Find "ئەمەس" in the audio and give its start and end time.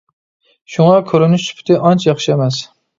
2.39-2.63